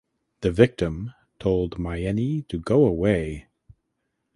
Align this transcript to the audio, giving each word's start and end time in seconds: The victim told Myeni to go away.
The 0.39 0.51
victim 0.51 1.13
told 1.37 1.77
Myeni 1.77 2.47
to 2.47 2.57
go 2.57 2.87
away. 2.87 3.45